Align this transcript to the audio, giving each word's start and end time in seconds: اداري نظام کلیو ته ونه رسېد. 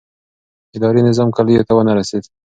اداري 0.75 1.01
نظام 1.09 1.29
کلیو 1.37 1.65
ته 1.67 1.73
ونه 1.75 1.93
رسېد. 1.99 2.23